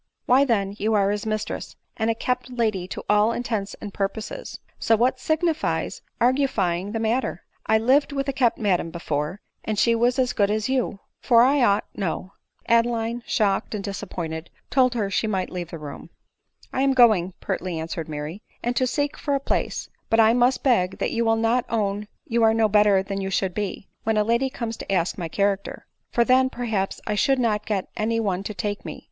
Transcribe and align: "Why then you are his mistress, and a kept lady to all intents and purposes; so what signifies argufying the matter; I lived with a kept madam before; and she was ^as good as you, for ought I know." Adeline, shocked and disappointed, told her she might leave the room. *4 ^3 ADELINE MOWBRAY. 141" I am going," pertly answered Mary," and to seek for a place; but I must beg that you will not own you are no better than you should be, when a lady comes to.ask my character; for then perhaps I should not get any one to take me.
"Why 0.31 0.45
then 0.45 0.73
you 0.79 0.95
are 0.95 1.11
his 1.11 1.27
mistress, 1.27 1.75
and 1.95 2.09
a 2.09 2.15
kept 2.15 2.49
lady 2.49 2.87
to 2.87 3.03
all 3.07 3.31
intents 3.31 3.75
and 3.79 3.93
purposes; 3.93 4.59
so 4.79 4.95
what 4.95 5.19
signifies 5.19 6.01
argufying 6.19 6.91
the 6.93 6.99
matter; 6.99 7.43
I 7.67 7.77
lived 7.77 8.11
with 8.11 8.27
a 8.27 8.33
kept 8.33 8.57
madam 8.57 8.89
before; 8.89 9.41
and 9.63 9.77
she 9.77 9.93
was 9.93 10.17
^as 10.17 10.35
good 10.35 10.49
as 10.49 10.67
you, 10.67 11.01
for 11.19 11.43
ought 11.43 11.83
I 11.85 11.99
know." 11.99 12.33
Adeline, 12.67 13.21
shocked 13.27 13.75
and 13.75 13.83
disappointed, 13.83 14.49
told 14.71 14.95
her 14.95 15.11
she 15.11 15.27
might 15.27 15.51
leave 15.51 15.69
the 15.69 15.77
room. 15.77 16.05
*4 16.05 16.05
^3 16.05 16.07
ADELINE 16.07 16.07
MOWBRAY. 16.07 16.79
141" 16.81 16.81
I 16.81 16.81
am 16.81 16.93
going," 16.93 17.33
pertly 17.39 17.79
answered 17.79 18.09
Mary," 18.09 18.41
and 18.63 18.75
to 18.75 18.87
seek 18.87 19.15
for 19.17 19.35
a 19.35 19.39
place; 19.39 19.87
but 20.09 20.19
I 20.19 20.33
must 20.33 20.63
beg 20.63 20.97
that 20.97 21.11
you 21.11 21.23
will 21.23 21.35
not 21.35 21.63
own 21.69 22.07
you 22.25 22.41
are 22.41 22.55
no 22.55 22.67
better 22.67 23.03
than 23.03 23.21
you 23.21 23.29
should 23.29 23.53
be, 23.53 23.87
when 24.03 24.17
a 24.17 24.23
lady 24.23 24.49
comes 24.49 24.77
to.ask 24.77 25.19
my 25.19 25.27
character; 25.29 25.85
for 26.11 26.23
then 26.23 26.49
perhaps 26.49 26.99
I 27.05 27.13
should 27.13 27.37
not 27.37 27.67
get 27.67 27.87
any 27.95 28.19
one 28.19 28.41
to 28.45 28.55
take 28.55 28.83
me. 28.83 28.99